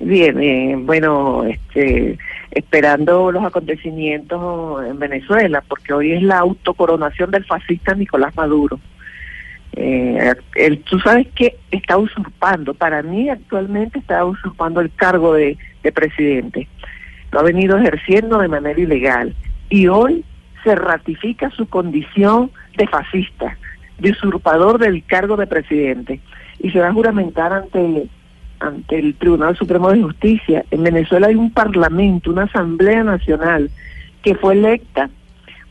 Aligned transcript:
Bien, 0.00 0.40
eh, 0.40 0.76
bueno, 0.78 1.44
este, 1.44 2.18
esperando 2.52 3.32
los 3.32 3.44
acontecimientos 3.44 4.86
en 4.86 4.98
Venezuela, 4.98 5.62
porque 5.66 5.92
hoy 5.92 6.12
es 6.12 6.22
la 6.22 6.38
autocoronación 6.38 7.30
del 7.32 7.44
fascista 7.44 7.94
Nicolás 7.94 8.36
Maduro. 8.36 8.78
Eh, 9.74 10.34
él, 10.54 10.82
tú 10.88 11.00
sabes 11.00 11.26
que 11.34 11.56
está 11.70 11.98
usurpando, 11.98 12.74
para 12.74 13.02
mí 13.02 13.28
actualmente 13.28 13.98
está 13.98 14.24
usurpando 14.24 14.80
el 14.80 14.92
cargo 14.94 15.34
de, 15.34 15.58
de 15.82 15.92
presidente. 15.92 16.68
Lo 17.32 17.40
ha 17.40 17.42
venido 17.42 17.76
ejerciendo 17.76 18.38
de 18.38 18.48
manera 18.48 18.80
ilegal 18.80 19.34
y 19.68 19.88
hoy 19.88 20.24
se 20.62 20.74
ratifica 20.74 21.50
su 21.50 21.68
condición 21.68 22.50
de 22.76 22.86
fascista, 22.86 23.58
de 23.98 24.12
usurpador 24.12 24.78
del 24.78 25.04
cargo 25.04 25.36
de 25.36 25.46
presidente 25.46 26.20
y 26.60 26.70
se 26.70 26.80
va 26.80 26.88
a 26.88 26.92
juramentar 26.92 27.52
ante 27.52 28.08
ante 28.60 28.98
el 28.98 29.14
Tribunal 29.14 29.56
Supremo 29.56 29.90
de 29.90 30.02
Justicia. 30.02 30.64
En 30.70 30.82
Venezuela 30.82 31.28
hay 31.28 31.34
un 31.34 31.50
parlamento, 31.50 32.30
una 32.30 32.44
Asamblea 32.44 33.04
Nacional 33.04 33.70
que 34.22 34.34
fue 34.34 34.54
electa 34.54 35.10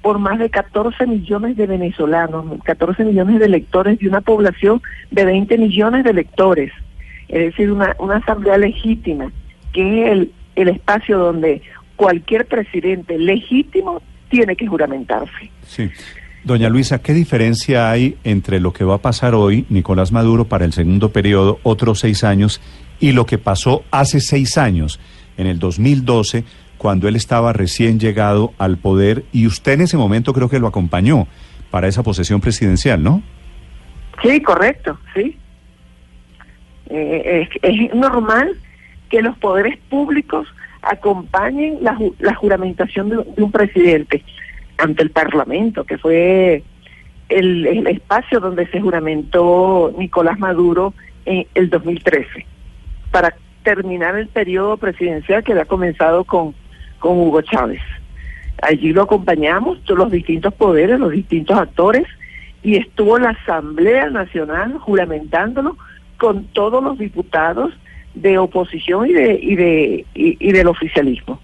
por 0.02 0.20
más 0.20 0.40
de 0.40 0.50
14 0.50 1.06
millones 1.06 1.58
de 1.58 1.68
venezolanos, 1.68 2.46
14 2.64 3.04
millones 3.04 3.40
de 3.40 3.46
electores 3.46 4.00
de 4.00 4.08
una 4.08 4.22
población 4.22 4.82
de 5.12 5.26
20 5.26 5.58
millones 5.58 6.04
de 6.04 6.12
electores. 6.12 6.72
Es 7.28 7.40
decir, 7.40 7.72
una, 7.72 7.96
una 8.00 8.18
asamblea 8.18 8.58
legítima, 8.58 9.32
que 9.74 10.04
es 10.04 10.12
el, 10.12 10.32
el 10.56 10.70
espacio 10.70 11.18
donde 11.18 11.62
cualquier 11.98 12.46
presidente 12.46 13.18
legítimo 13.18 14.02
tiene 14.30 14.56
que 14.56 14.68
juramentarse. 14.68 15.52
Sí. 15.64 15.90
Doña 16.48 16.70
Luisa, 16.70 17.02
¿qué 17.02 17.14
diferencia 17.14 17.92
hay 17.92 18.16
entre 18.24 18.62
lo 18.62 18.72
que 18.72 18.86
va 18.86 18.96
a 18.96 19.02
pasar 19.02 19.36
hoy, 19.36 19.66
Nicolás 19.68 20.14
Maduro, 20.14 20.46
para 20.46 20.64
el 20.64 20.72
segundo 20.72 21.12
periodo, 21.12 21.60
otros 21.62 22.00
seis 22.00 22.24
años, 22.24 22.62
y 23.02 23.12
lo 23.12 23.26
que 23.26 23.38
pasó 23.38 23.84
hace 23.92 24.22
seis 24.22 24.58
años, 24.58 24.98
en 25.36 25.48
el 25.48 25.60
2012, 25.60 26.46
cuando 26.78 27.10
él 27.10 27.18
estaba 27.18 27.52
recién 27.52 28.00
llegado 28.00 28.54
al 28.60 28.78
poder 28.78 29.26
y 29.34 29.46
usted 29.46 29.74
en 29.74 29.82
ese 29.82 29.98
momento 29.98 30.32
creo 30.32 30.48
que 30.48 30.60
lo 30.60 30.68
acompañó 30.68 31.28
para 31.70 31.90
esa 31.90 32.02
posesión 32.02 32.40
presidencial, 32.40 33.04
¿no? 33.04 33.22
Sí, 34.24 34.42
correcto, 34.42 34.98
sí. 35.14 35.38
Eh, 36.90 37.50
es, 37.62 37.94
normal 37.94 38.56
que 39.10 39.22
los 39.22 39.38
poderes 39.40 39.78
públicos 39.90 40.48
acompañen 40.82 41.80
la, 41.82 41.98
la 42.20 42.36
juramentación 42.36 43.10
de, 43.10 43.18
de 43.18 43.44
un 43.44 43.52
presidente 43.52 44.24
ante 44.78 45.04
el 45.04 45.12
Parlamento, 45.12 45.84
que 45.84 45.98
fue 45.98 46.64
el, 47.30 47.88
espacio 47.88 48.40
donde 48.40 48.68
se 48.68 48.82
juramentó 48.82 49.94
Nicolás 49.98 50.40
Maduro 50.40 50.94
en 51.26 51.46
el 51.56 51.70
2013, 51.70 52.46
para 53.12 53.36
terminar 53.64 54.16
el 54.16 54.28
periodo 54.28 54.78
presidencial 54.78 55.44
que 55.44 55.52
había 55.52 55.66
comenzado 55.66 56.24
con, 56.24 56.56
con 57.00 57.18
Hugo 57.18 57.42
Chávez. 57.42 57.82
Allí 58.62 58.94
lo 58.94 59.04
acompañamos, 59.04 59.84
todos 59.84 60.00
los 60.00 60.12
distintos 60.12 60.54
poderes, 60.54 61.00
los 61.00 61.12
distintos 61.12 61.58
actores, 61.58 62.06
y 62.64 62.78
estuvo 62.78 63.20
la 63.20 63.30
Asamblea 63.30 64.10
Nacional 64.10 64.78
juramentándolo 64.80 65.78
con 66.18 66.46
todos 66.46 66.84
los 66.84 66.98
diputados 66.98 67.72
de 68.16 68.38
oposición 68.40 69.08
y 69.08 69.14
de 69.14 69.40
y 69.40 69.56
de 69.56 70.06
y 70.16 70.52
del 70.52 70.68
oficialismo. 70.68 71.40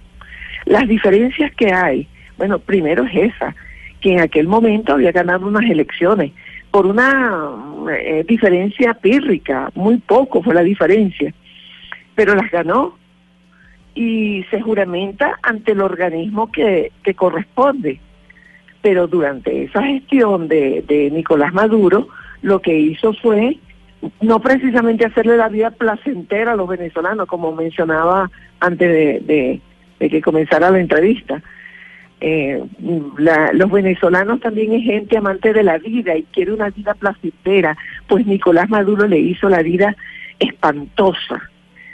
Las 0.66 0.88
diferencias 0.88 1.54
que 1.56 1.72
hay 1.72 2.08
bueno, 2.38 2.60
primero 2.60 3.04
es 3.06 3.34
esa, 3.34 3.56
que 4.02 4.14
en 4.14 4.20
aquel 4.20 4.48
momento 4.48 4.94
había 4.94 5.12
ganado 5.12 5.48
unas 5.48 5.70
elecciones 5.70 6.32
por 6.74 6.88
una 6.88 7.52
eh, 7.92 8.26
diferencia 8.28 8.96
pírrica, 8.96 9.70
muy 9.76 9.98
poco 9.98 10.42
fue 10.42 10.56
la 10.56 10.64
diferencia, 10.64 11.32
pero 12.16 12.34
las 12.34 12.50
ganó 12.50 12.98
y 13.94 14.44
se 14.50 14.60
juramenta 14.60 15.38
ante 15.44 15.74
el 15.74 15.82
organismo 15.82 16.52
que, 16.52 16.92
que 17.04 17.14
corresponde. 17.14 18.00
Pero 18.82 19.06
durante 19.06 19.66
esa 19.66 19.84
gestión 19.84 20.48
de, 20.48 20.84
de 20.88 21.12
Nicolás 21.12 21.54
Maduro, 21.54 22.08
lo 22.42 22.60
que 22.60 22.76
hizo 22.76 23.14
fue 23.14 23.60
no 24.20 24.40
precisamente 24.40 25.06
hacerle 25.06 25.38
la 25.38 25.50
vida 25.50 25.70
placentera 25.70 26.54
a 26.54 26.56
los 26.56 26.68
venezolanos, 26.68 27.28
como 27.28 27.54
mencionaba 27.54 28.32
antes 28.60 28.90
de, 28.90 29.20
de, 29.20 29.62
de 30.00 30.10
que 30.10 30.22
comenzara 30.22 30.72
la 30.72 30.80
entrevista, 30.80 31.44
eh, 32.26 32.64
la, 33.18 33.52
los 33.52 33.70
venezolanos 33.70 34.40
también 34.40 34.72
es 34.72 34.84
gente 34.86 35.18
amante 35.18 35.52
de 35.52 35.62
la 35.62 35.78
vida 35.78 36.16
y 36.16 36.24
quiere 36.24 36.54
una 36.54 36.70
vida 36.70 36.94
placentera, 36.94 37.78
pues 38.08 38.26
Nicolás 38.26 38.70
Maduro 38.70 39.06
le 39.10 39.20
hizo 39.20 39.50
la 39.50 39.62
vida 39.62 39.94
espantosa, 40.40 41.50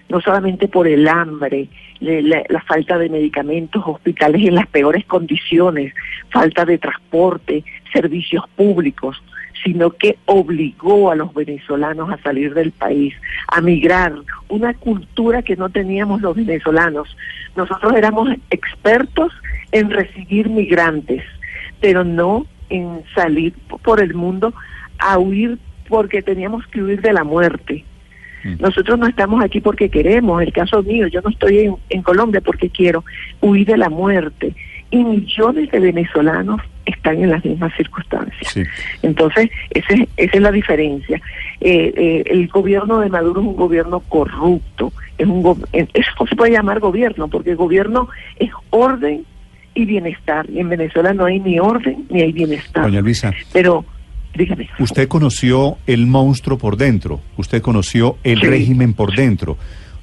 no 0.08 0.22
solamente 0.22 0.68
por 0.68 0.88
el 0.88 1.08
hambre, 1.08 1.68
la, 2.00 2.44
la, 2.48 2.62
falta 2.62 3.00
de 3.00 3.10
medicamentos, 3.10 3.82
hospitales 3.84 4.46
en 4.46 4.54
las 4.54 4.68
peores 4.68 5.04
condiciones, 5.06 5.96
falta 6.30 6.64
de 6.64 6.78
transporte, 6.78 7.64
servicios 7.92 8.44
públicos, 8.56 9.20
sino 9.64 9.92
que 9.92 10.18
obligó 10.26 11.12
a 11.12 11.16
los 11.16 11.34
venezolanos 11.34 12.10
a 12.10 12.22
salir 12.22 12.54
del 12.54 12.72
país, 12.72 13.14
a 13.48 13.62
migrar, 13.62 14.14
una 14.48 14.74
cultura 14.74 15.42
que 15.42 15.56
no 15.56 15.70
teníamos 15.70 16.22
los 16.22 16.36
venezolanos. 16.36 17.16
Nosotros 17.56 17.94
éramos 17.96 18.30
expertos 18.50 19.32
en 19.72 19.90
recibir 19.90 20.50
migrantes, 20.50 21.24
pero 21.80 22.04
no 22.04 22.46
en 22.70 23.04
salir 23.16 23.54
por 23.84 24.02
el 24.02 24.14
mundo 24.14 24.54
a 24.98 25.18
huir 25.18 25.58
porque 25.88 26.22
teníamos 26.22 26.66
que 26.68 26.82
huir 26.82 27.02
de 27.02 27.14
la 27.14 27.24
muerte. 27.24 27.84
Nosotros 28.60 28.98
no 28.98 29.06
estamos 29.06 29.44
aquí 29.44 29.60
porque 29.60 29.90
queremos, 29.90 30.42
el 30.42 30.54
caso 30.54 30.82
mío, 30.82 31.08
yo 31.08 31.20
no 31.22 31.30
estoy 31.30 31.60
en, 31.60 31.76
en 31.90 32.02
Colombia 32.02 32.40
porque 32.40 32.70
quiero 32.70 33.04
huir 33.42 33.68
de 33.68 33.76
la 33.76 33.90
muerte. 33.90 34.56
Y 34.92 35.04
millones 35.04 35.70
de 35.72 35.80
venezolanos 35.80 36.62
están 36.86 37.24
en 37.24 37.30
las 37.30 37.44
mismas 37.46 37.72
circunstancias. 37.76 38.52
Sí. 38.52 38.64
Entonces, 39.02 39.50
ese, 39.70 40.08
esa 40.18 40.38
es 40.38 40.42
la 40.42 40.52
diferencia. 40.52 41.22
Eh, 41.62 41.94
eh, 41.96 42.24
el 42.28 42.48
gobierno 42.48 43.00
de 43.00 43.10
Maduro 43.10 43.42
es 43.42 43.48
un 43.48 43.56
gobierno 43.56 44.00
corrupto, 44.02 44.92
es 45.18 45.28
un 45.28 45.42
go 45.42 45.58
eso 45.74 46.28
se 46.28 46.36
puede 46.36 46.54
llamar 46.54 46.80
gobierno, 46.80 47.28
porque 47.28 47.52
el 47.52 47.58
gobierno 47.58 48.10
es 48.38 48.50
orden 48.70 49.26
y 49.76 49.86
bienestar, 49.86 50.50
y 50.50 50.60
en 50.60 50.70
Venezuela 50.70 51.14
no 51.14 51.26
hay 51.26 51.40
ni 51.40 51.60
orden 51.60 52.06
ni 52.10 52.22
hay 52.22 52.32
bienestar. 52.32 52.84
Doña 52.84 53.02
Luisa. 53.02 53.34
Pero, 53.54 53.86
dígame. 54.36 54.70
Usted 54.80 55.08
conoció 55.08 55.78
el 55.86 56.08
monstruo 56.08 56.58
por 56.58 56.78
dentro, 56.78 57.22
usted 57.38 57.62
conoció 57.62 58.18
el 58.24 58.40
sí. 58.40 58.48
régimen 58.48 58.94
por 58.94 59.16
dentro, 59.16 59.58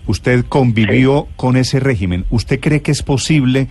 usted 0.07 0.45
convivió 0.47 1.27
sí. 1.29 1.35
con 1.37 1.57
ese 1.57 1.81
régimen. 1.81 2.25
¿Usted 2.31 2.61
cree 2.61 2.83
que 2.83 2.93
es 2.93 3.03
posible 3.03 3.69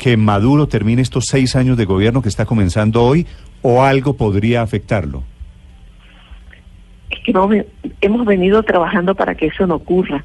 que 0.00 0.16
Maduro 0.16 0.66
termine 0.66 1.02
estos 1.02 1.26
seis 1.26 1.54
años 1.54 1.76
de 1.76 1.84
gobierno 1.84 2.22
que 2.22 2.30
está 2.30 2.46
comenzando 2.46 3.04
hoy 3.04 3.26
o 3.60 3.82
algo 3.82 4.16
podría 4.16 4.62
afectarlo? 4.62 5.22
Es 7.10 7.18
que 7.22 7.66
hemos 8.00 8.24
venido 8.24 8.62
trabajando 8.62 9.14
para 9.14 9.34
que 9.34 9.46
eso 9.46 9.66
no 9.66 9.74
ocurra. 9.74 10.24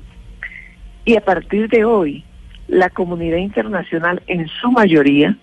Y 1.04 1.18
a 1.18 1.22
partir 1.22 1.68
de 1.68 1.83
hoy, 1.83 2.24
la 2.69 2.89
comunidad 2.89 3.38
internacional 3.38 4.24
en 4.27 4.48
su 4.48 4.72
mayoría 4.72 5.38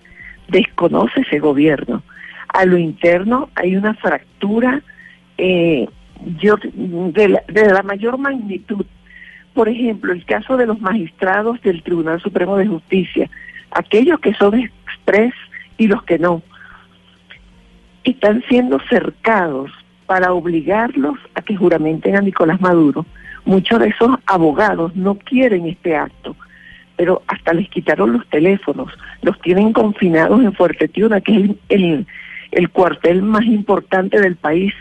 desconoce 0.48 1.20
ese 1.20 1.38
gobierno. 1.38 2.02
A 2.48 2.64
lo 2.64 2.78
interno 2.78 3.50
hay 3.54 3.76
una 3.76 3.92
fractura 3.94 4.82
eh, 5.36 5.86
de, 6.24 7.28
la, 7.28 7.42
de 7.48 7.70
la 7.70 7.82
mayor 7.82 8.16
magnitud. 8.16 8.86
Por 9.52 9.68
ejemplo, 9.68 10.14
el 10.14 10.24
caso 10.24 10.56
de 10.56 10.64
los 10.64 10.80
magistrados 10.80 11.60
del 11.60 11.82
Tribunal 11.82 12.18
Supremo 12.22 12.56
de 12.56 12.66
Justicia, 12.66 13.28
aquellos 13.74 14.20
que 14.20 14.34
son 14.34 14.58
express 14.58 15.34
y 15.78 15.86
los 15.86 16.02
que 16.04 16.18
no, 16.18 16.42
están 18.04 18.42
siendo 18.48 18.78
cercados 18.88 19.70
para 20.06 20.32
obligarlos 20.32 21.18
a 21.34 21.42
que 21.42 21.56
juramenten 21.56 22.16
a 22.16 22.20
Nicolás 22.20 22.60
Maduro. 22.60 23.06
Muchos 23.44 23.80
de 23.80 23.88
esos 23.88 24.10
abogados 24.26 24.94
no 24.94 25.16
quieren 25.16 25.66
este 25.66 25.96
acto, 25.96 26.36
pero 26.96 27.22
hasta 27.26 27.52
les 27.52 27.68
quitaron 27.68 28.12
los 28.12 28.26
teléfonos, 28.28 28.92
los 29.22 29.40
tienen 29.40 29.72
confinados 29.72 30.42
en 30.42 30.52
Fuerte 30.52 30.88
Tiuna, 30.88 31.20
que 31.20 31.56
es 31.68 32.06
el 32.52 32.70
cuartel 32.70 33.22
más 33.22 33.44
importante 33.44 34.20
del 34.20 34.36
país. 34.36 34.72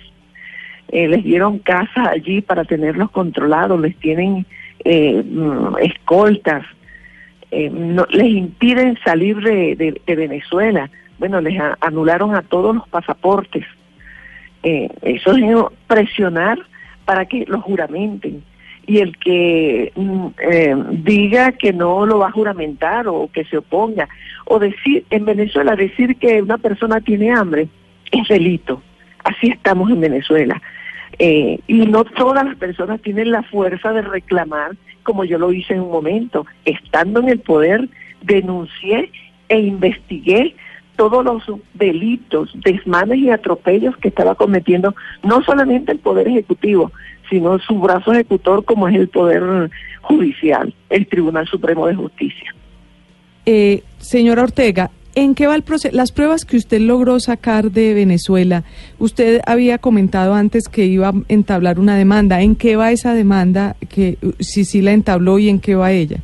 Eh, 0.89 1.07
les 1.07 1.23
dieron 1.23 1.59
casas 1.59 2.09
allí 2.09 2.41
para 2.41 2.65
tenerlos 2.65 3.09
controlados, 3.11 3.79
les 3.79 3.95
tienen 3.97 4.45
eh, 4.83 5.23
mm, 5.23 5.77
escoltas, 5.81 6.65
eh, 7.51 7.69
no, 7.69 8.05
les 8.09 8.27
impiden 8.27 8.97
salir 9.03 9.37
de, 9.37 9.99
de, 10.05 10.15
Venezuela. 10.15 10.89
Bueno, 11.19 11.41
les 11.41 11.61
anularon 11.81 12.33
a 12.35 12.41
todos 12.41 12.75
los 12.75 12.87
pasaportes. 12.87 13.65
Eh, 14.63 14.89
eso 15.01 15.35
es 15.35 15.43
presionar 15.87 16.59
para 17.05 17.25
que 17.25 17.45
los 17.47 17.61
juramenten. 17.61 18.43
Y 18.87 18.99
el 18.99 19.17
que 19.17 19.91
mm, 19.95 20.27
eh, 20.49 20.75
diga 20.91 21.51
que 21.51 21.73
no 21.73 22.05
lo 22.05 22.19
va 22.19 22.27
a 22.27 22.31
juramentar 22.31 23.07
o 23.07 23.29
que 23.31 23.43
se 23.45 23.57
oponga, 23.57 24.07
o 24.45 24.57
decir, 24.57 25.05
en 25.09 25.25
Venezuela, 25.25 25.75
decir 25.75 26.15
que 26.17 26.41
una 26.41 26.57
persona 26.57 27.01
tiene 27.01 27.31
hambre 27.31 27.67
es 28.11 28.27
delito. 28.27 28.81
Así 29.23 29.47
estamos 29.47 29.91
en 29.91 30.01
Venezuela. 30.01 30.61
Eh, 31.19 31.59
y 31.67 31.85
no 31.87 32.03
todas 32.03 32.45
las 32.45 32.55
personas 32.55 33.01
tienen 33.01 33.31
la 33.31 33.43
fuerza 33.43 33.91
de 33.93 34.01
reclamar, 34.01 34.71
como 35.03 35.23
yo 35.23 35.37
lo 35.37 35.51
hice 35.51 35.73
en 35.73 35.81
un 35.81 35.91
momento. 35.91 36.45
Estando 36.65 37.19
en 37.19 37.29
el 37.29 37.39
poder, 37.39 37.89
denuncié 38.21 39.11
e 39.49 39.59
investigué 39.59 40.55
todos 40.95 41.23
los 41.25 41.43
delitos, 41.73 42.51
desmanes 42.63 43.17
y 43.17 43.29
atropellos 43.29 43.97
que 43.97 44.09
estaba 44.09 44.35
cometiendo 44.35 44.93
no 45.23 45.41
solamente 45.43 45.91
el 45.91 45.99
Poder 45.99 46.27
Ejecutivo, 46.27 46.91
sino 47.29 47.57
su 47.59 47.79
brazo 47.79 48.13
ejecutor 48.13 48.63
como 48.65 48.87
es 48.87 48.95
el 48.95 49.07
Poder 49.07 49.71
Judicial, 50.01 50.73
el 50.89 51.07
Tribunal 51.07 51.47
Supremo 51.47 51.87
de 51.87 51.95
Justicia. 51.95 52.53
Eh, 53.45 53.83
señora 53.97 54.43
Ortega, 54.43 54.91
¿en 55.15 55.35
qué 55.35 55.47
va 55.47 55.55
el 55.55 55.63
proceso? 55.63 55.95
Las 55.95 56.11
pruebas 56.11 56.45
que 56.45 56.57
usted 56.57 56.79
logró 56.79 57.19
sacar 57.19 57.71
de 57.71 57.93
Venezuela, 57.93 58.63
usted 58.99 59.41
había 59.45 59.77
comentado 59.77 60.33
antes 60.33 60.67
que 60.67 60.85
iba 60.85 61.09
a 61.09 61.13
entablar 61.27 61.79
una 61.79 61.95
demanda. 61.95 62.41
¿En 62.41 62.55
qué 62.55 62.75
va 62.75 62.91
esa 62.91 63.13
demanda? 63.13 63.75
Que 63.89 64.17
si 64.39 64.65
sí 64.65 64.81
la 64.81 64.91
entabló 64.91 65.39
y 65.39 65.49
en 65.49 65.59
qué 65.59 65.75
va 65.75 65.91
ella. 65.91 66.17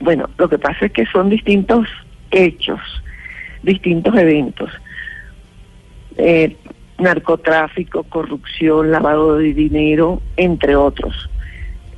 Bueno, 0.00 0.28
lo 0.38 0.48
que 0.48 0.58
pasa 0.58 0.86
es 0.86 0.92
que 0.92 1.06
son 1.06 1.30
distintos 1.30 1.88
hechos, 2.30 2.80
distintos 3.62 4.14
eventos. 4.16 4.70
Eh, 6.18 6.56
narcotráfico, 6.98 8.04
corrupción, 8.04 8.90
lavado 8.90 9.36
de 9.38 9.52
dinero, 9.52 10.22
entre 10.36 10.76
otros. 10.76 11.28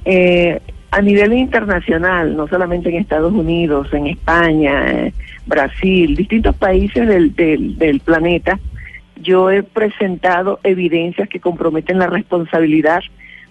Eh, 0.05 0.61
a 0.91 1.03
nivel 1.03 1.35
internacional, 1.35 2.37
no 2.37 2.49
solamente 2.49 2.89
en 2.89 2.97
Estados 2.97 3.33
Unidos, 3.33 3.93
en 3.93 4.07
España, 4.07 4.91
eh, 4.91 5.13
Brasil, 5.49 6.15
distintos 6.15 6.55
países 6.57 7.09
del, 7.09 7.35
del, 7.35 7.77
del 7.79 8.01
planeta, 8.01 8.59
yo 9.21 9.51
he 9.51 9.63
presentado 9.65 10.61
evidencias 10.63 11.29
que 11.29 11.41
comprometen 11.41 11.99
la 11.99 12.07
responsabilidad 12.07 13.01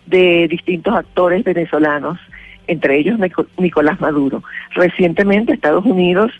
de 0.05 0.47
distintos 0.47 0.95
actores 0.95 1.44
venezolanos, 1.44 2.17
entre 2.67 2.97
ellos 2.97 3.19
Nico- 3.19 3.47
Nicolás 3.57 3.99
Maduro. 3.99 4.44
Recientemente 4.73 5.51
Estados 5.53 5.83
Unidos 5.85 6.31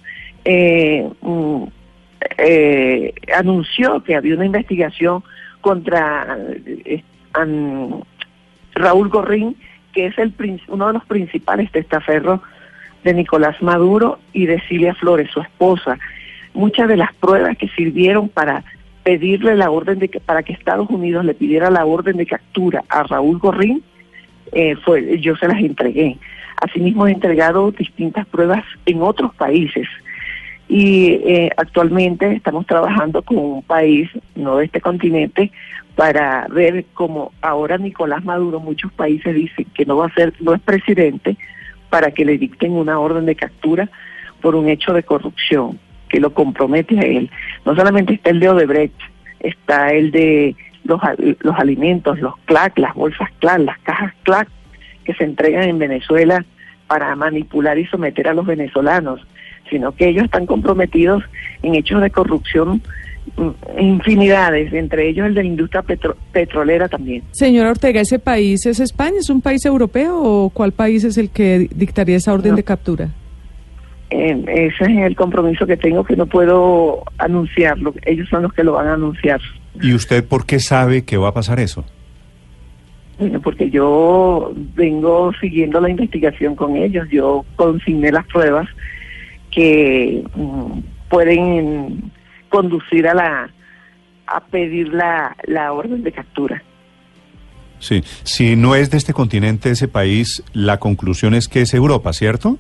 eh, 0.45 1.09
mm, 1.21 1.63
eh, 2.38 3.13
anunció 3.36 4.01
que 4.04 4.15
había 4.15 4.36
una 4.36 4.45
investigación 4.45 5.24
contra 5.62 6.38
eh, 6.65 7.04
Raúl 8.74 9.09
Gorrín, 9.09 9.56
que 9.94 10.06
es 10.07 10.18
el 10.18 10.33
uno 10.68 10.88
de 10.88 10.94
los 10.94 11.06
principales 11.06 11.71
testaferros 11.71 12.39
de 13.04 13.14
Nicolás 13.14 13.62
Maduro 13.62 14.20
y 14.34 14.46
de 14.46 14.62
Cilia 14.62 14.94
Flores, 14.96 15.30
su 15.32 15.42
esposa. 15.42 15.98
Muchas 16.54 16.88
de 16.88 16.98
las 16.98 17.14
pruebas 17.16 17.58
que 17.58 17.68
sirvieron 17.70 18.30
para 18.30 18.64
pedirle 19.04 19.56
la 19.56 19.72
orden 19.72 20.00
de 20.00 20.10
que 20.10 20.20
para 20.20 20.44
que 20.44 20.54
Estados 20.54 20.90
Unidos 20.90 21.24
le 21.24 21.34
pidiera 21.34 21.70
la 21.70 21.86
orden 21.86 22.18
de 22.18 22.26
captura 22.26 22.84
a 22.90 23.04
Raúl 23.04 23.38
Gorrín, 23.38 23.84
eh, 24.52 24.76
fue 24.84 25.20
yo 25.20 25.36
se 25.38 25.48
las 25.48 25.60
entregué. 25.60 26.18
Asimismo 26.62 27.08
he 27.08 27.12
entregado 27.12 27.72
distintas 27.72 28.26
pruebas 28.26 28.64
en 28.86 29.02
otros 29.02 29.34
países 29.36 29.88
y 30.68 31.22
eh, 31.26 31.50
actualmente 31.56 32.34
estamos 32.34 32.66
trabajando 32.66 33.22
con 33.22 33.38
un 33.38 33.64
país, 33.64 34.10
no 34.36 34.58
de 34.58 34.66
este 34.66 34.82
continente, 34.82 35.52
para 35.96 36.48
ver 36.50 36.86
cómo 36.94 37.32
ahora 37.42 37.78
Nicolás 37.78 38.24
Maduro, 38.24 38.60
muchos 38.60 38.92
países 38.92 39.34
dicen 39.34 39.66
que 39.74 39.86
no 39.86 39.98
va 39.98 40.08
a 40.08 40.14
ser, 40.14 40.34
no 40.40 40.54
es 40.54 40.62
presidente, 40.62 41.38
para 41.89 42.12
que 42.12 42.25
le 42.25 42.38
dicten 42.38 42.72
una 42.74 43.00
orden 43.00 43.25
de 43.25 43.36
captura 43.36 43.89
por 44.42 44.56
un 44.56 44.69
hecho 44.69 44.94
de 44.94 45.04
corrupción 45.04 45.80
que 46.10 46.19
lo 46.19 46.34
compromete 46.34 47.00
a 47.00 47.04
él. 47.04 47.30
No 47.66 47.75
solamente 47.75 48.13
está 48.13 48.30
el 48.30 48.39
de 48.39 48.50
Odebrecht, 48.50 49.00
está 49.39 49.89
el 49.89 50.12
de 50.12 50.56
los, 50.84 51.01
los 51.39 51.56
alimentos, 51.60 52.19
los 52.19 52.38
CLAC, 52.45 52.78
las 52.78 52.94
bolsas 52.94 53.30
CLAC, 53.39 53.60
las 53.60 53.80
cajas 53.80 54.13
CLAC 54.24 54.48
que 55.04 55.13
se 55.13 55.24
entregan 55.24 55.63
en 55.63 55.80
Venezuela 55.80 56.45
para 56.88 57.16
manipular 57.16 57.78
y 57.78 57.86
someter 57.86 58.28
a 58.28 58.33
los 58.33 58.45
venezolanos, 58.45 59.25
sino 59.69 59.94
que 59.94 60.07
ellos 60.07 60.25
están 60.25 60.45
comprometidos 60.45 61.24
en 61.62 61.75
hechos 61.75 62.01
de 62.01 62.10
corrupción 62.10 62.81
infinidades, 63.80 64.74
entre 64.74 65.10
ellos 65.10 65.28
el 65.28 65.34
de 65.34 65.44
la 65.44 65.48
industria 65.48 65.82
petro- 65.82 66.16
petrolera 66.32 66.88
también. 66.88 67.24
Señora 67.32 67.72
Ortega, 67.72 68.02
¿ese 68.02 68.20
país 68.20 68.66
es 68.66 68.80
España? 68.80 69.18
¿Es 69.20 69.30
un 69.30 69.42
país 69.42 69.66
europeo 69.66 70.22
o 70.22 70.50
cuál 70.50 70.72
país 70.72 71.04
es 71.04 71.18
el 71.18 71.30
que 71.30 71.68
dictaría 71.76 72.18
esa 72.18 72.34
orden 72.34 72.52
No. 72.52 72.58
de 72.58 72.64
captura? 72.64 73.10
Eh, 74.10 74.44
ese 74.48 74.92
es 74.92 74.98
el 75.06 75.16
compromiso 75.16 75.68
que 75.68 75.76
tengo 75.78 76.04
que 76.04 76.16
no 76.16 76.26
puedo 76.26 77.04
anunciarlo, 77.18 77.94
ellos 78.06 78.28
son 78.30 78.44
los 78.44 78.54
que 78.54 78.64
lo 78.64 78.74
van 78.74 78.88
a 78.88 78.94
anunciar. 78.94 79.42
¿Y 79.82 79.94
usted 79.94 80.24
por 80.26 80.46
qué 80.46 80.60
sabe 80.60 81.04
que 81.04 81.18
va 81.18 81.30
a 81.30 81.34
pasar 81.34 81.60
eso? 81.60 81.84
Bueno, 83.20 83.42
porque 83.42 83.70
yo 83.70 84.54
vengo 84.76 85.32
siguiendo 85.42 85.82
la 85.82 85.90
investigación 85.90 86.56
con 86.56 86.78
ellos, 86.78 87.08
yo 87.12 87.44
consigné 87.56 88.12
las 88.12 88.26
pruebas 88.28 88.68
que 89.52 90.24
mm, 90.36 90.80
pueden 91.10 92.12
conducir 92.50 93.08
a 93.08 93.14
la 93.14 93.50
a 94.28 94.42
pedir 94.42 94.90
la, 94.94 95.36
la 95.46 95.72
orden 95.72 96.04
de 96.04 96.12
captura. 96.12 96.62
Sí, 97.80 98.04
si 98.24 98.56
no 98.56 98.76
es 98.76 98.92
de 98.92 98.98
este 98.98 99.14
continente 99.14 99.70
ese 99.70 99.88
país, 99.88 100.44
la 100.54 100.80
conclusión 100.80 101.34
es 101.34 101.48
que 101.48 101.62
es 101.62 101.74
Europa, 101.74 102.12
¿cierto? 102.14 102.58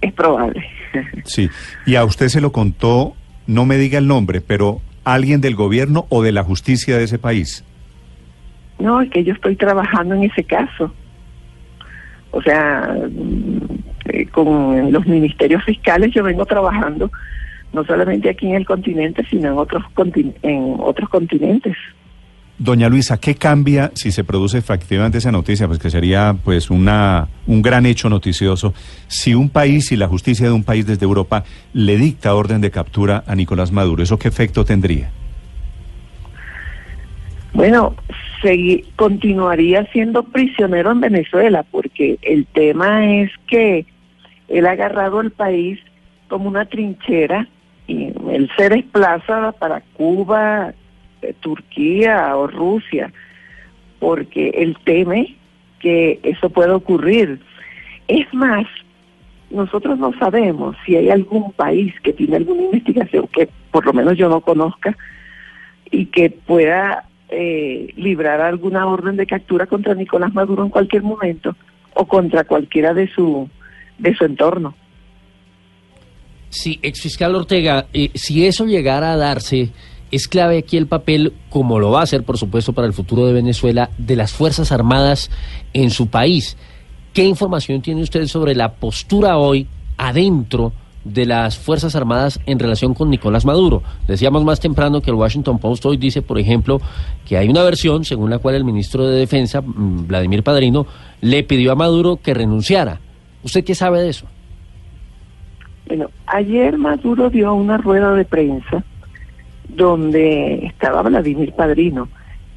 Es 0.00 0.12
probable. 0.12 0.66
Sí. 1.24 1.48
Y 1.86 1.94
a 1.94 2.04
usted 2.04 2.26
se 2.28 2.40
lo 2.40 2.50
contó, 2.50 3.14
no 3.46 3.64
me 3.64 3.76
diga 3.76 3.98
el 3.98 4.08
nombre, 4.08 4.40
pero 4.40 4.80
alguien 5.04 5.40
del 5.40 5.54
gobierno 5.54 6.06
o 6.08 6.22
de 6.22 6.32
la 6.32 6.42
justicia 6.42 6.98
de 6.98 7.04
ese 7.04 7.16
país. 7.16 7.64
No, 8.80 9.00
es 9.00 9.08
que 9.10 9.22
yo 9.22 9.32
estoy 9.34 9.54
trabajando 9.54 10.16
en 10.16 10.24
ese 10.24 10.42
caso. 10.42 10.92
O 12.32 12.42
sea, 12.42 12.92
mm, 13.08 13.60
eh, 14.06 14.26
con 14.26 14.90
los 14.90 15.06
ministerios 15.06 15.62
fiscales 15.64 16.12
yo 16.12 16.24
vengo 16.24 16.44
trabajando 16.44 17.10
no 17.72 17.84
solamente 17.84 18.30
aquí 18.30 18.46
en 18.46 18.54
el 18.56 18.66
continente, 18.66 19.24
sino 19.30 19.48
en 19.52 19.58
otros 19.58 19.84
contin- 19.94 20.34
en 20.42 20.76
otros 20.78 21.08
continentes. 21.08 21.76
Doña 22.58 22.90
Luisa, 22.90 23.18
¿qué 23.18 23.36
cambia 23.36 23.90
si 23.94 24.10
se 24.12 24.22
produce 24.22 24.58
efectivamente 24.58 25.16
esa 25.16 25.32
noticia? 25.32 25.66
Pues 25.66 25.78
que 25.78 25.88
sería 25.88 26.36
pues 26.44 26.68
una 26.70 27.26
un 27.46 27.62
gran 27.62 27.86
hecho 27.86 28.10
noticioso 28.10 28.74
si 29.06 29.34
un 29.34 29.48
país 29.48 29.92
y 29.92 29.96
la 29.96 30.08
justicia 30.08 30.46
de 30.46 30.52
un 30.52 30.62
país 30.62 30.86
desde 30.86 31.06
Europa 31.06 31.44
le 31.72 31.96
dicta 31.96 32.34
orden 32.34 32.60
de 32.60 32.70
captura 32.70 33.24
a 33.26 33.34
Nicolás 33.34 33.72
Maduro. 33.72 34.02
¿Eso 34.02 34.18
qué 34.18 34.28
efecto 34.28 34.64
tendría? 34.66 35.10
Bueno, 37.54 37.94
continuaría 38.96 39.84
siendo 39.92 40.22
prisionero 40.22 40.92
en 40.92 41.00
Venezuela, 41.00 41.64
porque 41.70 42.18
el 42.22 42.46
tema 42.46 43.06
es 43.16 43.30
que 43.46 43.86
él 44.48 44.66
ha 44.66 44.72
agarrado 44.72 45.20
el 45.20 45.30
país 45.30 45.78
como 46.28 46.48
una 46.48 46.66
trinchera 46.66 47.48
y 47.90 48.12
él 48.30 48.48
se 48.56 48.84
para 49.58 49.80
Cuba, 49.94 50.72
eh, 51.22 51.34
Turquía 51.40 52.36
o 52.36 52.46
Rusia, 52.46 53.12
porque 53.98 54.50
él 54.50 54.76
teme 54.84 55.34
que 55.80 56.20
eso 56.22 56.50
pueda 56.50 56.76
ocurrir. 56.76 57.40
Es 58.06 58.32
más, 58.32 58.64
nosotros 59.50 59.98
no 59.98 60.12
sabemos 60.20 60.76
si 60.86 60.94
hay 60.94 61.10
algún 61.10 61.50
país 61.52 61.92
que 62.02 62.12
tiene 62.12 62.36
alguna 62.36 62.62
investigación 62.70 63.26
que 63.26 63.48
por 63.72 63.84
lo 63.84 63.92
menos 63.92 64.16
yo 64.16 64.28
no 64.28 64.40
conozca 64.40 64.96
y 65.90 66.06
que 66.06 66.30
pueda 66.30 67.06
eh, 67.28 67.92
librar 67.96 68.40
alguna 68.40 68.86
orden 68.86 69.16
de 69.16 69.26
captura 69.26 69.66
contra 69.66 69.94
Nicolás 69.94 70.32
Maduro 70.32 70.62
en 70.62 70.70
cualquier 70.70 71.02
momento 71.02 71.56
o 71.94 72.06
contra 72.06 72.44
cualquiera 72.44 72.94
de 72.94 73.08
su 73.08 73.50
de 73.98 74.14
su 74.14 74.24
entorno. 74.24 74.74
Sí, 76.50 76.78
exfiscal 76.82 77.34
Ortega, 77.34 77.86
eh, 77.92 78.10
si 78.14 78.44
eso 78.44 78.66
llegara 78.66 79.12
a 79.12 79.16
darse, 79.16 79.70
es 80.10 80.26
clave 80.26 80.58
aquí 80.58 80.76
el 80.76 80.88
papel, 80.88 81.32
como 81.48 81.78
lo 81.78 81.92
va 81.92 82.02
a 82.02 82.06
ser, 82.06 82.24
por 82.24 82.38
supuesto, 82.38 82.72
para 82.72 82.88
el 82.88 82.92
futuro 82.92 83.26
de 83.26 83.32
Venezuela, 83.32 83.90
de 83.98 84.16
las 84.16 84.32
Fuerzas 84.32 84.72
Armadas 84.72 85.30
en 85.72 85.90
su 85.90 86.08
país. 86.08 86.56
¿Qué 87.12 87.24
información 87.24 87.82
tiene 87.82 88.02
usted 88.02 88.26
sobre 88.26 88.54
la 88.54 88.72
postura 88.74 89.38
hoy 89.38 89.68
adentro 89.96 90.72
de 91.04 91.24
las 91.24 91.56
Fuerzas 91.56 91.94
Armadas 91.94 92.40
en 92.46 92.58
relación 92.58 92.94
con 92.94 93.10
Nicolás 93.10 93.44
Maduro. 93.44 93.82
Decíamos 94.06 94.44
más 94.44 94.60
temprano 94.60 95.00
que 95.00 95.10
el 95.10 95.16
Washington 95.16 95.58
Post 95.58 95.86
hoy 95.86 95.96
dice, 95.96 96.20
por 96.20 96.38
ejemplo, 96.38 96.80
que 97.26 97.38
hay 97.38 97.48
una 97.48 97.62
versión 97.62 98.04
según 98.04 98.30
la 98.30 98.38
cual 98.38 98.54
el 98.54 98.64
ministro 98.64 99.06
de 99.06 99.18
Defensa, 99.18 99.60
mm, 99.60 100.06
Vladimir 100.06 100.42
Padrino, 100.42 100.86
le 101.20 101.42
pidió 101.42 101.72
a 101.72 101.74
Maduro 101.74 102.18
que 102.22 102.34
renunciara. 102.34 103.00
¿Usted 103.42 103.64
qué 103.64 103.74
sabe 103.74 104.02
de 104.02 104.10
eso? 104.10 104.26
Bueno, 105.90 106.08
ayer 106.26 106.78
Maduro 106.78 107.30
dio 107.30 107.52
una 107.52 107.76
rueda 107.76 108.14
de 108.14 108.24
prensa 108.24 108.84
donde 109.68 110.66
estaba 110.66 111.02
Vladimir 111.02 111.52
Padrino 111.52 112.08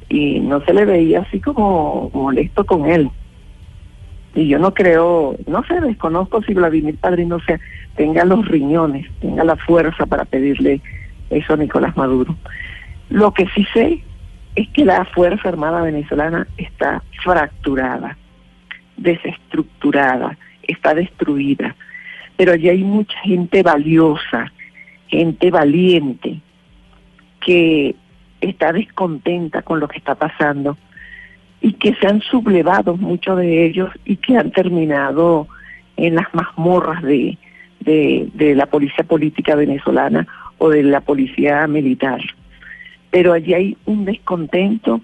y 0.08 0.38
no 0.38 0.64
se 0.64 0.72
le 0.72 0.84
veía 0.84 1.22
así 1.22 1.40
como 1.40 2.12
molesto 2.14 2.64
con 2.64 2.86
él. 2.86 3.10
Y 4.36 4.46
yo 4.46 4.60
no 4.60 4.72
creo, 4.72 5.34
no 5.48 5.64
sé, 5.64 5.80
desconozco 5.80 6.44
si 6.44 6.54
Vladimir 6.54 6.96
Padrino 6.96 7.40
sea, 7.40 7.58
tenga 7.96 8.24
los 8.24 8.46
riñones, 8.46 9.10
tenga 9.20 9.42
la 9.42 9.56
fuerza 9.56 10.06
para 10.06 10.24
pedirle 10.24 10.80
eso 11.30 11.54
a 11.54 11.56
Nicolás 11.56 11.96
Maduro. 11.96 12.36
Lo 13.10 13.34
que 13.34 13.48
sí 13.48 13.66
sé 13.74 14.04
es 14.54 14.68
que 14.68 14.84
la 14.84 15.04
Fuerza 15.06 15.48
Armada 15.48 15.82
venezolana 15.82 16.46
está 16.56 17.02
fracturada, 17.24 18.16
desestructurada, 18.96 20.38
está 20.62 20.94
destruida. 20.94 21.74
Pero 22.36 22.52
allí 22.52 22.68
hay 22.68 22.82
mucha 22.82 23.18
gente 23.20 23.62
valiosa, 23.62 24.52
gente 25.08 25.50
valiente, 25.50 26.40
que 27.40 27.94
está 28.40 28.72
descontenta 28.72 29.62
con 29.62 29.80
lo 29.80 29.88
que 29.88 29.98
está 29.98 30.14
pasando 30.14 30.76
y 31.60 31.72
que 31.72 31.94
se 31.94 32.06
han 32.06 32.20
sublevado 32.20 32.96
muchos 32.96 33.38
de 33.38 33.64
ellos 33.64 33.90
y 34.04 34.16
que 34.16 34.36
han 34.36 34.50
terminado 34.50 35.48
en 35.96 36.14
las 36.16 36.26
mazmorras 36.34 37.02
de, 37.02 37.38
la 38.36 38.66
policía 38.66 39.04
política 39.04 39.54
venezolana 39.54 40.26
o 40.58 40.68
de 40.70 40.82
la 40.82 41.00
policía 41.00 41.66
militar. 41.66 42.20
Pero 43.10 43.32
allí 43.32 43.54
hay 43.54 43.76
un 43.86 44.04
descontento 44.04 45.00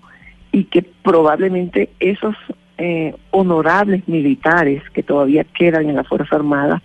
y 0.52 0.64
que 0.64 0.82
probablemente 0.82 1.90
esos 2.00 2.34
eh, 2.76 3.14
honorables 3.30 4.06
militares 4.08 4.82
que 4.92 5.02
todavía 5.02 5.44
quedan 5.44 5.88
en 5.88 5.96
la 5.96 6.04
Fuerza 6.04 6.36
Armada 6.36 6.82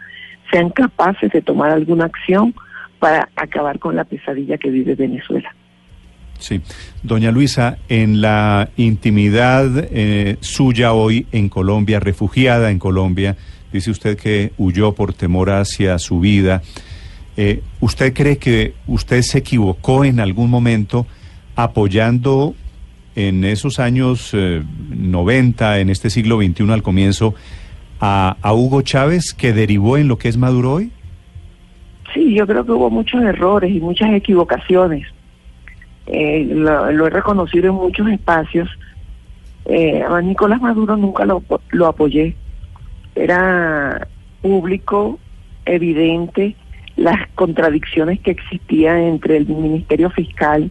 sean 0.55 0.69
capaces 0.69 1.29
de 1.31 1.41
tomar 1.41 1.71
alguna 1.71 2.05
acción 2.05 2.55
para 2.99 3.27
acabar 3.35 3.77
con 3.77 3.93
la 3.97 4.05
pesadilla 4.05 4.57
que 4.57 4.69
vive 4.69 4.95
Venezuela. 4.95 5.53
Sí. 6.39 6.61
Doña 7.03 7.31
Luisa, 7.31 7.77
en 7.89 8.21
la 8.21 8.69
intimidad 8.77 9.69
eh, 9.91 10.37
suya 10.39 10.93
hoy 10.93 11.27
en 11.33 11.49
Colombia, 11.49 11.99
refugiada 11.99 12.71
en 12.71 12.79
Colombia, 12.79 13.35
dice 13.73 13.91
usted 13.91 14.17
que 14.17 14.53
huyó 14.57 14.93
por 14.93 15.13
temor 15.13 15.49
hacia 15.49 15.99
su 15.99 16.21
vida. 16.21 16.61
Eh, 17.35 17.61
¿Usted 17.81 18.13
cree 18.13 18.37
que 18.37 18.75
usted 18.87 19.21
se 19.23 19.39
equivocó 19.39 20.05
en 20.05 20.21
algún 20.21 20.49
momento 20.49 21.05
apoyando 21.57 22.55
en 23.17 23.43
esos 23.43 23.79
años 23.79 24.33
90, 24.33 25.77
eh, 25.77 25.81
en 25.81 25.89
este 25.89 26.09
siglo 26.09 26.37
XXI 26.37 26.71
al 26.71 26.83
comienzo, 26.83 27.35
a, 27.99 28.37
a 28.41 28.53
Hugo 28.53 28.81
Chávez, 28.81 29.33
que 29.33 29.53
derivó 29.53 29.97
en 29.97 30.07
lo 30.07 30.17
que 30.17 30.29
es 30.29 30.37
Maduro 30.37 30.73
hoy? 30.73 30.91
Sí, 32.13 32.33
yo 32.33 32.47
creo 32.47 32.65
que 32.65 32.71
hubo 32.71 32.89
muchos 32.89 33.21
errores 33.23 33.71
y 33.73 33.79
muchas 33.79 34.13
equivocaciones 34.13 35.05
eh, 36.07 36.45
lo, 36.51 37.07
he 37.07 37.09
reconocido 37.09 37.69
en 37.69 37.75
muchos 37.75 38.07
espacios. 38.09 38.69
Eh, 39.65 40.03
a 40.07 40.21
Nicolás 40.21 40.61
Maduro 40.61 40.95
nunca 40.97 41.25
lo, 41.25 41.43
lo 41.71 41.87
apoyé. 41.87 42.35
Era 43.15 44.07
público, 44.41 45.19
evidente, 45.65 46.55
las 46.95 47.27
contradicciones 47.35 48.19
que 48.19 48.31
existían 48.31 48.97
entre 48.97 49.37
el 49.37 49.47
Ministerio 49.47 50.09
Fiscal 50.11 50.69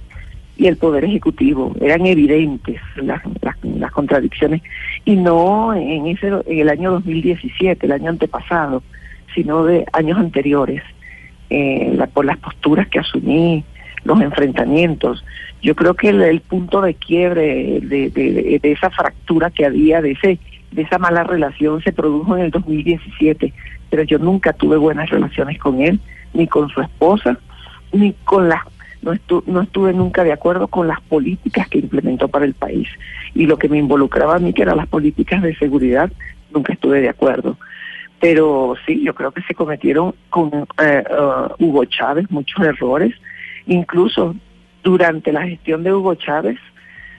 y 0.56 0.66
el 0.66 0.76
Poder 0.76 1.04
Ejecutivo. 1.04 1.74
Eran 1.80 2.06
evidentes 2.06 2.80
las, 2.96 3.22
las, 3.42 3.92
contradicciones. 3.92 4.62
Y 5.04 5.16
no 5.16 5.74
en, 5.74 6.06
ese, 6.06 6.28
en 6.28 6.58
el 6.58 6.68
año 6.68 6.92
2017, 6.92 7.86
el 7.86 7.92
año 7.92 8.10
antepasado, 8.10 8.82
sino 9.34 9.64
de 9.64 9.84
años 9.92 10.18
anteriores. 10.18 10.82
Eh, 11.50 11.98
por 12.12 12.24
las 12.24 12.38
posturas 12.38 12.88
que 12.88 12.98
asumí, 12.98 13.64
los 14.04 14.20
enfrentamientos. 14.20 15.24
Yo 15.62 15.74
creo 15.74 15.94
que 15.94 16.08
el, 16.08 16.40
punto 16.40 16.80
de 16.80 16.94
quiebre 16.94 17.80
de, 17.80 18.10
de, 18.10 18.72
esa 18.72 18.90
fractura 18.90 19.50
que 19.50 19.66
había, 19.66 20.00
de 20.00 20.12
ese 20.12 20.38
de 20.74 20.82
esa 20.82 20.98
mala 20.98 21.22
relación 21.22 21.80
se 21.82 21.92
produjo 21.92 22.36
en 22.36 22.46
el 22.46 22.50
2017, 22.50 23.52
pero 23.90 24.02
yo 24.02 24.18
nunca 24.18 24.52
tuve 24.52 24.76
buenas 24.76 25.08
relaciones 25.08 25.58
con 25.58 25.80
él, 25.80 26.00
ni 26.32 26.48
con 26.48 26.68
su 26.68 26.80
esposa, 26.80 27.38
ni 27.92 28.12
con 28.24 28.48
las 28.48 28.64
no, 29.04 29.42
no 29.46 29.60
estuve 29.62 29.92
nunca 29.92 30.24
de 30.24 30.32
acuerdo 30.32 30.68
con 30.68 30.88
las 30.88 31.00
políticas 31.02 31.68
que 31.68 31.78
implementó 31.78 32.28
para 32.28 32.44
el 32.44 32.54
país. 32.54 32.88
Y 33.34 33.46
lo 33.46 33.58
que 33.58 33.68
me 33.68 33.78
involucraba 33.78 34.36
a 34.36 34.38
mí, 34.38 34.52
que 34.52 34.62
eran 34.62 34.78
las 34.78 34.88
políticas 34.88 35.42
de 35.42 35.54
seguridad, 35.56 36.10
nunca 36.52 36.72
estuve 36.72 37.00
de 37.00 37.08
acuerdo. 37.08 37.56
Pero 38.20 38.74
sí, 38.86 39.04
yo 39.04 39.14
creo 39.14 39.32
que 39.32 39.42
se 39.42 39.54
cometieron 39.54 40.14
con 40.30 40.66
eh, 40.82 41.04
uh, 41.10 41.62
Hugo 41.62 41.84
Chávez 41.84 42.30
muchos 42.30 42.64
errores 42.64 43.14
Incluso 43.66 44.34
durante 44.82 45.32
la 45.32 45.42
gestión 45.42 45.82
de 45.82 45.92
Hugo 45.92 46.14
Chávez, 46.14 46.58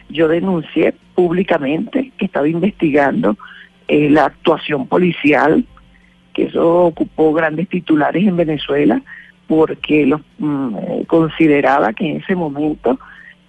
yo 0.10 0.27
denuncié 0.27 0.94
públicamente 1.15 2.12
que 2.18 2.25
estaba 2.25 2.48
investigando 2.48 3.38
eh, 3.88 4.10
la 4.10 4.25
actuación 4.25 4.88
policial, 4.88 5.65
que 6.34 6.44
eso 6.44 6.86
ocupó 6.86 7.34
grandes 7.34 7.68
titulares 7.70 8.27
en 8.27 8.38
Venezuela, 8.38 9.01
porque 9.48 10.06
los, 10.06 10.22
mm, 10.40 10.75
eh, 10.78 11.04
consideraba 11.08 11.94
que 11.94 12.10
en 12.10 12.18
ese 12.18 12.36
momento 12.36 13.00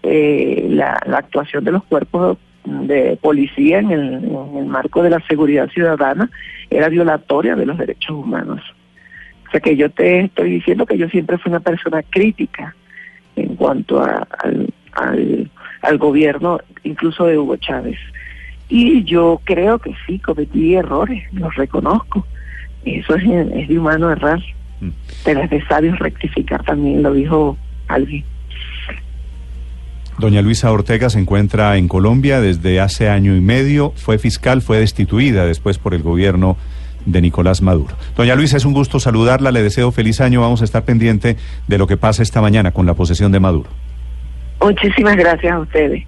eh, 0.02 0.66
la, 0.70 0.94
actuación 0.94 1.64
de 1.64 1.72
los 1.72 1.84
cuerpos 1.84 2.38
de 2.64 3.16
policía 3.20 3.78
en 3.78 3.90
el, 3.90 4.24
en 4.24 4.56
el 4.58 4.66
marco 4.66 5.02
de 5.02 5.10
la 5.10 5.20
seguridad 5.26 5.68
ciudadana 5.70 6.30
era 6.70 6.88
violatoria 6.88 7.54
de 7.56 7.66
los 7.66 7.78
derechos 7.78 8.10
humanos. 8.10 8.60
O 9.46 9.50
sea 9.50 9.60
que 9.60 9.76
yo 9.76 9.90
te 9.90 10.20
estoy 10.20 10.50
diciendo 10.50 10.86
que 10.86 10.98
yo 10.98 11.08
siempre 11.08 11.38
fui 11.38 11.50
una 11.50 11.60
persona 11.60 12.02
crítica 12.02 12.74
en 13.36 13.54
cuanto 13.54 14.02
al, 14.02 15.98
gobierno, 15.98 16.58
incluso 16.82 17.26
de 17.26 17.38
Hugo 17.38 17.56
Chávez. 17.56 17.98
Y 18.68 19.04
yo 19.04 19.40
creo 19.44 19.78
que 19.78 19.94
sí, 20.06 20.18
cometí 20.18 20.74
errores, 20.74 21.22
los 21.32 21.54
reconozco. 21.54 22.26
Eso 22.84 23.14
es, 23.14 23.24
de 23.68 23.78
humano 23.78 24.10
errar. 24.10 24.40
Pero 25.24 25.42
es 25.42 25.50
de 25.50 25.64
sabios 25.66 25.98
rectificar 25.98 26.62
también, 26.64 27.02
lo 27.02 27.12
dijo 27.12 27.56
alguien. 27.88 28.24
Doña 30.18 30.40
Luisa 30.40 30.72
Ortega 30.72 31.10
se 31.10 31.18
encuentra 31.18 31.76
en 31.76 31.88
Colombia 31.88 32.40
desde 32.40 32.80
hace 32.80 33.10
año 33.10 33.36
y 33.36 33.40
medio, 33.40 33.92
fue 33.96 34.18
fiscal, 34.18 34.62
fue 34.62 34.78
destituida 34.78 35.44
después 35.44 35.78
por 35.78 35.92
el 35.92 36.02
gobierno 36.02 36.56
de 37.04 37.20
Nicolás 37.20 37.60
Maduro. 37.60 37.94
Doña 38.16 38.34
Luisa, 38.34 38.56
es 38.56 38.64
un 38.64 38.72
gusto 38.72 38.98
saludarla, 38.98 39.52
le 39.52 39.62
deseo 39.62 39.92
feliz 39.92 40.20
año, 40.20 40.40
vamos 40.40 40.62
a 40.62 40.64
estar 40.64 40.84
pendiente 40.84 41.36
de 41.68 41.78
lo 41.78 41.86
que 41.86 41.98
pasa 41.98 42.22
esta 42.22 42.40
mañana 42.40 42.72
con 42.72 42.86
la 42.86 42.94
posesión 42.94 43.30
de 43.30 43.40
Maduro. 43.40 43.68
Muchísimas 44.60 45.16
gracias 45.16 45.52
a 45.52 45.60
ustedes. 45.60 46.04